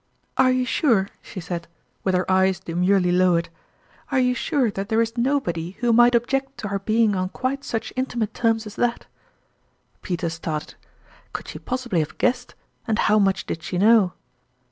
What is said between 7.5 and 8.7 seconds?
such intimate terms